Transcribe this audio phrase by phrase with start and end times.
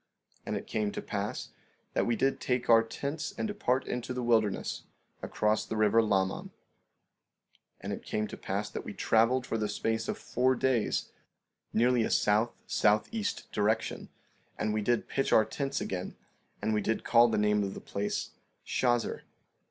[0.39, 1.49] 16:12 And it came to pass
[1.93, 4.85] that we did take our tents and depart into the wilderness,
[5.21, 6.47] across the river Laman.
[6.49, 6.51] 16:13
[7.81, 11.11] And it came to pass that we traveled for the space of four days,
[11.71, 14.09] nearly a south southeast direction,
[14.57, 16.15] and we did pitch our tents again;
[16.63, 18.31] and we did call the name of the place
[18.65, 19.21] Shazer.